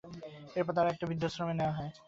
[0.55, 1.91] এর পর তাঁকে একটি বৃদ্ধাশ্রমে নেওয়া হয়।